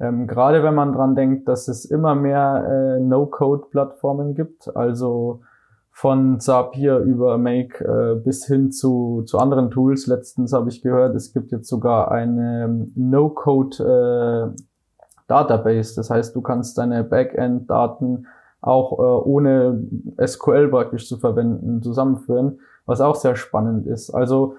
[0.00, 5.42] Ähm, gerade wenn man dran denkt, dass es immer mehr äh, No-Code-Plattformen gibt, also
[5.90, 10.06] von Zapier über Make äh, bis hin zu, zu anderen Tools.
[10.06, 14.62] Letztens habe ich gehört, es gibt jetzt sogar eine ähm, No-Code äh,
[15.26, 15.94] Database.
[15.96, 18.26] Das heißt, du kannst deine Backend-Daten
[18.62, 19.86] auch äh, ohne
[20.24, 24.10] SQL praktisch zu verwenden zusammenführen, was auch sehr spannend ist.
[24.10, 24.56] Also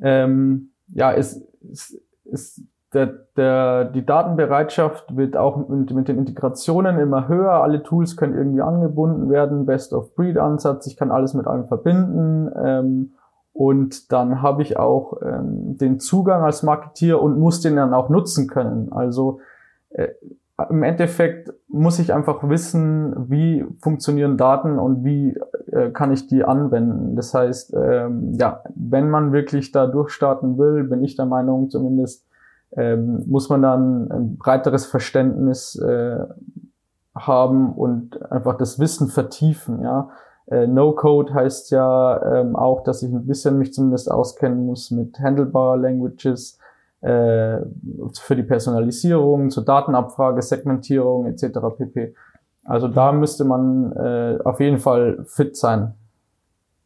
[0.00, 2.60] ähm, ja, es, es, es
[2.94, 7.52] der, der, die Datenbereitschaft wird auch mit, mit, den Integrationen immer höher.
[7.52, 9.66] Alle Tools können irgendwie angebunden werden.
[9.66, 10.86] Best-of-Breed-Ansatz.
[10.86, 12.50] Ich kann alles mit allem verbinden.
[12.56, 13.12] Ähm,
[13.52, 18.08] und dann habe ich auch ähm, den Zugang als Marketier und muss den dann auch
[18.08, 18.92] nutzen können.
[18.92, 19.40] Also
[19.90, 20.08] äh,
[20.70, 25.36] im Endeffekt muss ich einfach wissen, wie funktionieren Daten und wie
[25.72, 27.16] äh, kann ich die anwenden.
[27.16, 32.24] Das heißt, ähm, ja, wenn man wirklich da durchstarten will, bin ich der Meinung zumindest,
[32.76, 36.18] ähm, muss man dann ein breiteres Verständnis äh,
[37.14, 40.10] haben und einfach das Wissen vertiefen, ja.
[40.46, 45.18] Äh, No-Code heißt ja ähm, auch, dass ich ein bisschen mich zumindest auskennen muss mit
[45.18, 46.58] Handlebar Languages
[47.00, 47.60] äh,
[48.20, 51.58] für die Personalisierung, zur Datenabfrage, Segmentierung etc.
[51.78, 52.14] pp.
[52.64, 55.94] Also da müsste man äh, auf jeden Fall fit sein.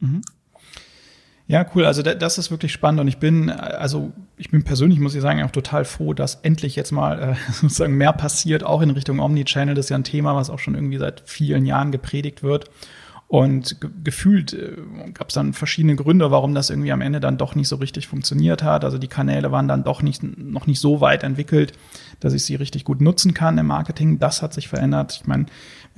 [0.01, 0.23] Mhm.
[1.49, 1.87] Ja, cool.
[1.87, 5.43] Also das ist wirklich spannend und ich bin, also ich bin persönlich, muss ich sagen,
[5.43, 9.75] auch total froh, dass endlich jetzt mal äh, sozusagen mehr passiert, auch in Richtung Omnichannel.
[9.75, 12.71] Das ist ja ein Thema, was auch schon irgendwie seit vielen Jahren gepredigt wird.
[13.29, 14.77] Und ge gefühlt äh,
[15.13, 18.09] gab es dann verschiedene Gründe, warum das irgendwie am Ende dann doch nicht so richtig
[18.09, 18.85] funktioniert hat.
[18.85, 21.73] Also die Kanäle waren dann doch nicht, noch nicht so weit entwickelt,
[22.21, 24.19] dass ich sie richtig gut nutzen kann im Marketing.
[24.19, 25.19] Das hat sich verändert.
[25.21, 25.47] Ich meine,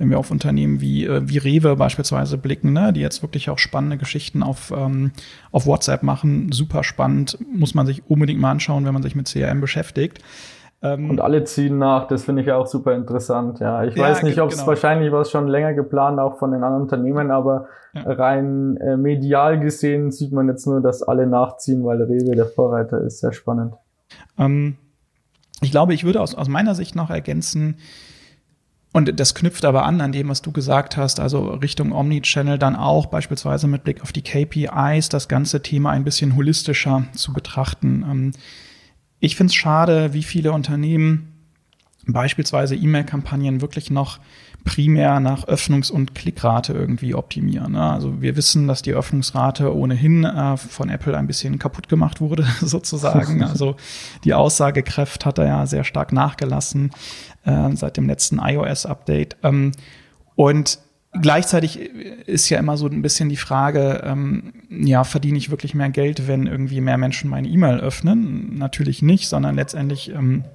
[0.01, 3.59] wenn wir auf Unternehmen wie, äh, wie Rewe beispielsweise blicken, ne, die jetzt wirklich auch
[3.59, 5.11] spannende Geschichten auf, ähm,
[5.51, 9.27] auf WhatsApp machen, super spannend, muss man sich unbedingt mal anschauen, wenn man sich mit
[9.27, 10.17] CRM beschäftigt.
[10.81, 13.59] Ähm, und alle ziehen nach, das finde ich auch super interessant.
[13.59, 14.69] Ja, ich ja, weiß nicht, ob es genau.
[14.69, 18.01] wahrscheinlich was schon länger geplant, auch von den anderen Unternehmen, aber ja.
[18.01, 22.99] rein äh, medial gesehen sieht man jetzt nur, dass alle nachziehen, weil Rewe der Vorreiter
[23.01, 23.19] ist.
[23.19, 23.75] Sehr spannend.
[24.39, 24.77] Ähm,
[25.61, 27.75] ich glaube, ich würde aus, aus meiner Sicht noch ergänzen,
[28.93, 32.75] und das knüpft aber an an dem, was du gesagt hast, also Richtung Omnichannel dann
[32.75, 38.05] auch beispielsweise mit Blick auf die KPIs, das ganze Thema ein bisschen holistischer zu betrachten.
[38.09, 38.31] Ähm,
[39.19, 41.31] ich finde es schade, wie viele Unternehmen
[42.05, 44.19] beispielsweise E-Mail-Kampagnen wirklich noch
[44.63, 47.73] primär nach Öffnungs- und Klickrate irgendwie optimieren.
[47.73, 47.81] Ne?
[47.81, 52.45] Also wir wissen, dass die Öffnungsrate ohnehin äh, von Apple ein bisschen kaputt gemacht wurde,
[52.61, 53.41] sozusagen.
[53.51, 53.75] Also
[54.23, 56.91] die Aussagekraft hat da ja sehr stark nachgelassen
[57.43, 59.37] äh, seit dem letzten iOS-Update.
[59.43, 59.71] Ähm,
[60.35, 60.79] und
[61.19, 65.89] Gleichzeitig ist ja immer so ein bisschen die Frage, ähm, ja, verdiene ich wirklich mehr
[65.89, 68.57] Geld, wenn irgendwie mehr Menschen meine E-Mail öffnen?
[68.57, 70.45] Natürlich nicht, sondern letztendlich ähm,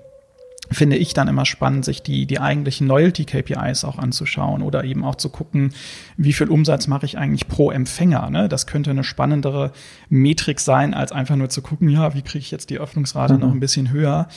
[0.70, 5.14] finde ich dann immer spannend, sich die, die eigentlichen Loyalty-KPIs auch anzuschauen oder eben auch
[5.14, 5.72] zu gucken,
[6.16, 8.30] wie viel Umsatz mache ich eigentlich pro Empfänger.
[8.30, 8.48] Ne?
[8.48, 9.72] Das könnte eine spannendere
[10.08, 13.40] Metrik sein, als einfach nur zu gucken, ja, wie kriege ich jetzt die Öffnungsrate mhm.
[13.40, 14.28] noch ein bisschen höher.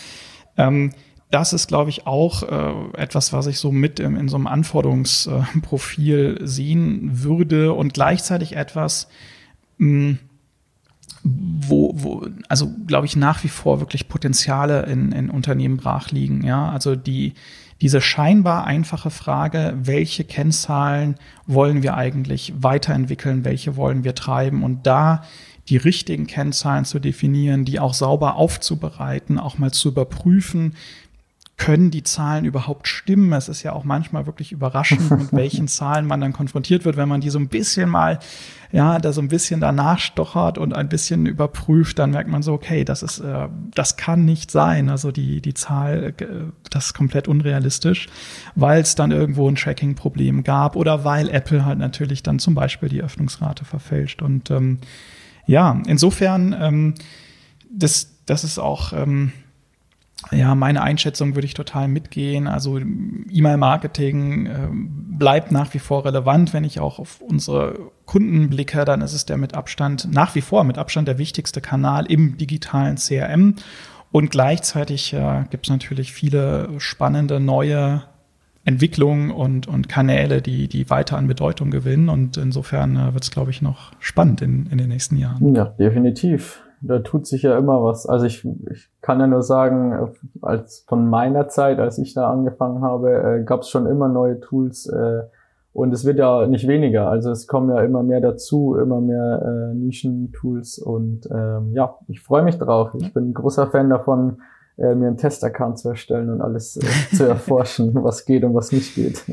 [0.58, 0.92] Ähm,
[1.32, 4.48] das ist, glaube ich, auch äh, etwas, was ich so mit im, in so einem
[4.48, 9.10] Anforderungsprofil sehen würde und gleichzeitig etwas,
[9.78, 10.20] mh, hm,
[11.24, 16.44] wo, wo, also glaube ich, nach wie vor wirklich Potenziale in, in Unternehmen brach liegen.
[16.44, 17.34] Ja, also die,
[17.82, 24.86] diese scheinbar einfache Frage, welche Kennzahlen wollen wir eigentlich weiterentwickeln, welche wollen wir treiben und
[24.86, 25.24] da
[25.70, 30.74] die richtigen Kennzahlen zu definieren, die auch sauber aufzubereiten, auch mal zu überprüfen,
[31.60, 33.32] können die Zahlen überhaupt stimmen?
[33.34, 37.10] Es ist ja auch manchmal wirklich überraschend, mit welchen Zahlen man dann konfrontiert wird, wenn
[37.10, 38.18] man die so ein bisschen mal,
[38.72, 42.54] ja, da so ein bisschen danach stochert und ein bisschen überprüft, dann merkt man so,
[42.54, 44.90] okay, das ist, äh, das kann nicht sein.
[44.90, 46.26] Also die, die Zahl, äh,
[46.70, 48.08] das ist komplett unrealistisch,
[48.56, 52.90] weil es dann irgendwo ein Tracking-Problem gab oder weil Apple halt natürlich dann zum Beispiel
[52.90, 54.22] die Öffnungsrate verfälscht.
[54.22, 54.80] Und ähm,
[55.46, 56.94] ja, insofern, ähm,
[57.70, 59.34] das, das ist auch, ähm,
[60.32, 62.48] ja, meine Einschätzung würde ich total mitgehen.
[62.48, 66.54] Also E-Mail-Marketing äh, bleibt nach wie vor relevant.
[66.54, 70.42] Wenn ich auch auf unsere Kunden blicke, dann ist es der mit Abstand, nach wie
[70.42, 73.56] vor mit Abstand der wichtigste Kanal im digitalen CRM.
[74.12, 78.04] Und gleichzeitig äh, gibt es natürlich viele spannende neue
[78.66, 82.10] Entwicklungen und, und Kanäle, die, die weiter an Bedeutung gewinnen.
[82.10, 85.56] Und insofern äh, wird es, glaube ich, noch spannend in, in den nächsten Jahren.
[85.56, 88.06] Ja, definitiv da tut sich ja immer was.
[88.06, 92.82] Also ich, ich kann ja nur sagen, als von meiner Zeit, als ich da angefangen
[92.82, 95.24] habe, äh, gab es schon immer neue Tools äh,
[95.74, 97.10] und es wird ja nicht weniger.
[97.10, 102.22] Also es kommen ja immer mehr dazu, immer mehr äh, Nischen-Tools und ähm, ja, ich
[102.22, 102.92] freue mich drauf.
[103.00, 104.42] Ich bin ein großer Fan davon,
[104.80, 108.72] äh, mir einen Testaccount zu erstellen und alles äh, zu erforschen, was geht und was
[108.72, 109.24] nicht geht.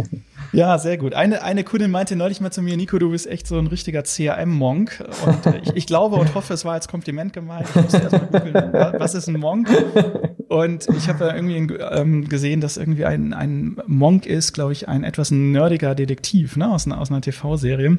[0.52, 1.14] Ja, sehr gut.
[1.14, 4.02] Eine, eine Kundin meinte neulich mal zu mir, Nico, du bist echt so ein richtiger
[4.02, 5.04] CRM-Monk.
[5.26, 7.68] Und äh, ich, ich, glaube und hoffe, es war als Kompliment gemeint.
[7.68, 9.68] Ich musste erstmal googeln, was ist ein Monk?
[10.48, 15.04] Und ich habe irgendwie ähm, gesehen, dass irgendwie ein, ein Monk ist, glaube ich, ein
[15.04, 17.98] etwas nerdiger Detektiv ne, aus, aus einer TV-Serie.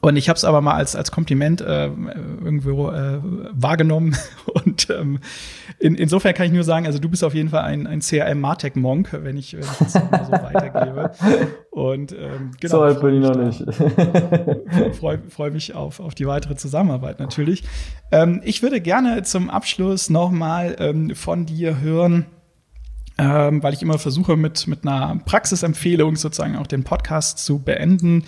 [0.00, 3.18] Und ich habe es aber mal als, als Kompliment äh, irgendwo äh,
[3.52, 4.16] wahrgenommen.
[4.64, 5.18] Und ähm,
[5.78, 9.18] in, insofern kann ich nur sagen, also du bist auf jeden Fall ein, ein CRM-Martech-Monk,
[9.22, 11.10] wenn ich, wenn ich das mal so weitergebe.
[11.70, 12.76] Und ähm, genau.
[12.76, 13.64] So alt bin ich noch nicht.
[14.98, 17.64] Freue freu mich auf, auf die weitere Zusammenarbeit natürlich.
[18.10, 22.26] Ähm, ich würde gerne zum Abschluss nochmal ähm, von dir hören,
[23.18, 28.24] ähm, weil ich immer versuche, mit, mit einer Praxisempfehlung sozusagen auch den Podcast zu beenden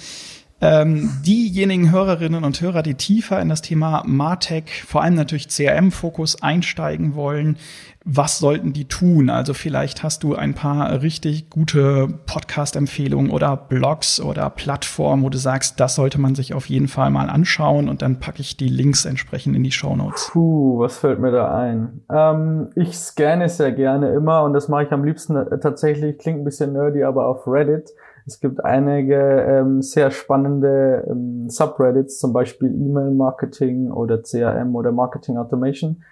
[0.62, 6.40] ähm, diejenigen Hörerinnen und Hörer, die tiefer in das Thema Martech, vor allem natürlich CRM-Fokus
[6.40, 7.56] einsteigen wollen,
[8.04, 9.28] was sollten die tun?
[9.28, 15.38] Also vielleicht hast du ein paar richtig gute Podcast-Empfehlungen oder Blogs oder Plattformen, wo du
[15.38, 18.68] sagst, das sollte man sich auf jeden Fall mal anschauen und dann packe ich die
[18.68, 20.30] Links entsprechend in die Show Notes.
[20.32, 22.02] Puh, was fällt mir da ein?
[22.08, 26.40] Ähm, ich scanne sehr gerne immer und das mache ich am liebsten äh, tatsächlich, klingt
[26.40, 27.90] ein bisschen nerdy, aber auf Reddit.
[28.26, 35.38] Es gibt einige ähm, sehr spannende ähm, Subreddits, zum Beispiel E-Mail-Marketing oder CRM oder Marketing
[35.38, 36.02] Automation.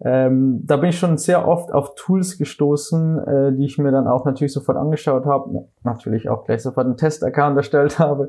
[0.00, 4.06] Ähm, da bin ich schon sehr oft auf Tools gestoßen, äh, die ich mir dann
[4.06, 8.28] auch natürlich sofort angeschaut habe, natürlich auch gleich sofort einen Test-Account erstellt habe.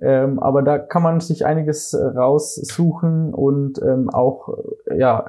[0.00, 4.48] Ähm, aber da kann man sich einiges äh, raussuchen und ähm, auch,
[4.86, 5.26] äh, ja,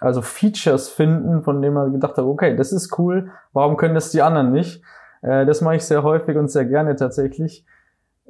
[0.00, 4.10] also Features finden, von denen man gedacht hat, okay, das ist cool, warum können das
[4.10, 4.82] die anderen nicht?
[5.24, 7.64] Äh, das mache ich sehr häufig und sehr gerne tatsächlich.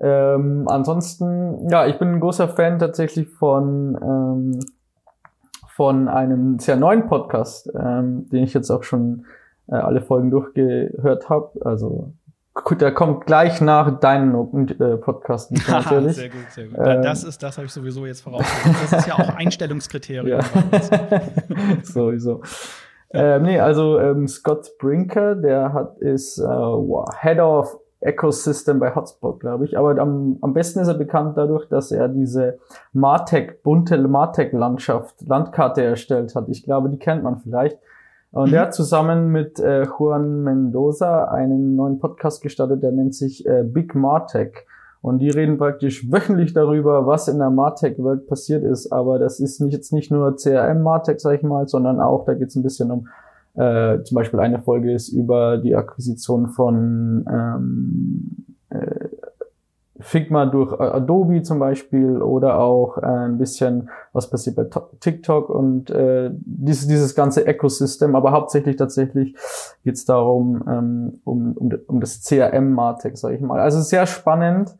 [0.00, 4.60] Ähm, ansonsten, ja, ich bin ein großer Fan tatsächlich von, ähm,
[5.68, 9.26] von einem sehr neuen Podcast, ähm, den ich jetzt auch schon
[9.68, 11.64] äh, alle Folgen durchgehört habe.
[11.64, 12.12] Also
[12.54, 16.14] Gut, der kommt gleich nach deinem äh, Podcast natürlich.
[16.14, 16.78] sehr gut, sehr gut.
[16.78, 18.92] Ähm, das ist, das habe ich sowieso jetzt vorausgesetzt.
[18.92, 20.28] Das ist ja auch Einstellungskriterium.
[20.28, 20.40] Ja.
[21.82, 22.42] Sowieso.
[23.14, 28.94] Ähm, nee, also ähm, Scott Brinker, der hat ist äh, wow, Head of Ecosystem bei
[28.94, 29.78] Hotspot, glaube ich.
[29.78, 32.58] Aber am, am besten ist er bekannt dadurch, dass er diese
[32.92, 36.48] Martech, bunte Martech-Landschaft, Landkarte erstellt hat.
[36.48, 37.78] Ich glaube, die kennt man vielleicht.
[38.30, 38.54] Und mhm.
[38.56, 43.62] er hat zusammen mit äh, Juan Mendoza einen neuen Podcast gestartet, der nennt sich äh,
[43.62, 44.66] Big Martech.
[45.04, 48.90] Und die reden praktisch wöchentlich darüber, was in der Martech-Welt passiert ist.
[48.90, 52.48] Aber das ist nicht, jetzt nicht nur CRM-Martech, sag ich mal, sondern auch, da geht
[52.48, 53.08] es ein bisschen um,
[53.52, 59.08] äh, zum Beispiel eine Folge ist über die Akquisition von ähm, äh,
[60.00, 64.64] Figma durch Adobe zum Beispiel oder auch äh, ein bisschen, was passiert bei
[65.00, 69.36] TikTok und äh, dieses, dieses ganze Ecosystem, aber hauptsächlich tatsächlich
[69.84, 73.60] geht es darum, ähm, um, um, um das CRM-Martech, sage ich mal.
[73.60, 74.74] Also sehr spannend.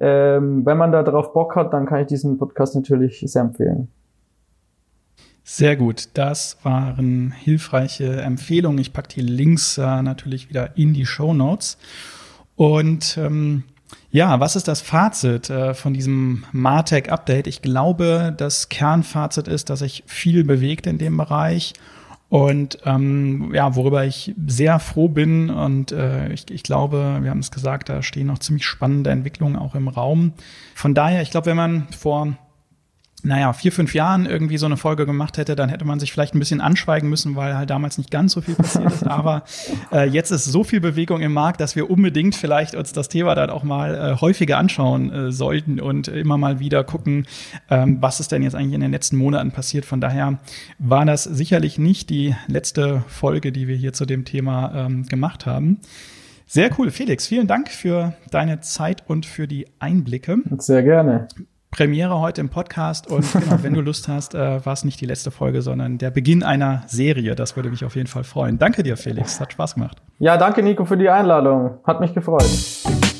[0.00, 3.88] Ähm, wenn man da drauf Bock hat, dann kann ich diesen Podcast natürlich sehr empfehlen.
[5.44, 8.78] Sehr gut, das waren hilfreiche Empfehlungen.
[8.78, 11.76] Ich packe die Links äh, natürlich wieder in die Show Notes.
[12.56, 13.64] Und ähm,
[14.10, 17.46] ja, was ist das Fazit äh, von diesem Martech-Update?
[17.46, 21.74] Ich glaube, das Kernfazit ist, dass sich viel bewegt in dem Bereich.
[22.30, 27.40] Und ähm, ja, worüber ich sehr froh bin und äh, ich, ich glaube, wir haben
[27.40, 30.32] es gesagt, da stehen noch ziemlich spannende Entwicklungen auch im Raum.
[30.76, 32.36] Von daher, ich glaube, wenn man vor
[33.22, 36.34] naja, vier, fünf Jahren irgendwie so eine Folge gemacht hätte, dann hätte man sich vielleicht
[36.34, 39.06] ein bisschen anschweigen müssen, weil halt damals nicht ganz so viel passiert ist.
[39.06, 39.44] Aber
[39.92, 43.34] äh, jetzt ist so viel Bewegung im Markt, dass wir unbedingt vielleicht uns das Thema
[43.34, 47.26] dann auch mal äh, häufiger anschauen äh, sollten und immer mal wieder gucken,
[47.68, 49.84] ähm, was ist denn jetzt eigentlich in den letzten Monaten passiert.
[49.84, 50.38] Von daher
[50.78, 55.46] war das sicherlich nicht die letzte Folge, die wir hier zu dem Thema ähm, gemacht
[55.46, 55.80] haben.
[56.46, 57.28] Sehr cool, Felix.
[57.28, 60.38] Vielen Dank für deine Zeit und für die Einblicke.
[60.58, 61.28] Sehr gerne.
[61.70, 65.06] Premiere heute im Podcast und genau, wenn du Lust hast, äh, war es nicht die
[65.06, 67.34] letzte Folge, sondern der Beginn einer Serie.
[67.34, 68.58] Das würde mich auf jeden Fall freuen.
[68.58, 69.40] Danke dir, Felix.
[69.40, 70.02] Hat Spaß gemacht.
[70.18, 71.78] Ja, danke, Nico, für die Einladung.
[71.84, 73.19] Hat mich gefreut.